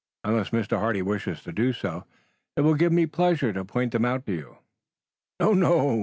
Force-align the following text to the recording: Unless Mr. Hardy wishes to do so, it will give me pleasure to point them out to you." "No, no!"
Unless 0.23 0.49
Mr. 0.49 0.79
Hardy 0.79 1.03
wishes 1.03 1.43
to 1.43 1.51
do 1.51 1.73
so, 1.73 2.05
it 2.57 2.61
will 2.61 2.73
give 2.73 2.91
me 2.91 3.05
pleasure 3.05 3.53
to 3.53 3.63
point 3.63 3.91
them 3.91 4.03
out 4.03 4.25
to 4.25 4.31
you." 4.33 4.57
"No, 5.39 5.53
no!" 5.53 5.99